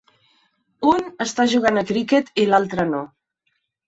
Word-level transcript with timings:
Un 0.91 1.03
està 1.25 1.45
jugant 1.51 1.77
a 1.81 1.83
criquet 1.91 2.31
i 2.45 2.47
l'altre 2.53 2.87
no. 2.95 3.03